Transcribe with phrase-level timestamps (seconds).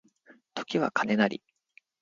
[0.55, 1.43] 時は金なり